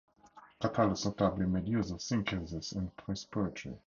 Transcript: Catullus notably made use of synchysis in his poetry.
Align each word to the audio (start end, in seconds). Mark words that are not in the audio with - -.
Catullus 0.59 1.05
notably 1.05 1.45
made 1.45 1.67
use 1.67 1.91
of 1.91 1.99
synchysis 1.99 2.75
in 2.75 2.91
his 3.07 3.23
poetry. 3.25 3.77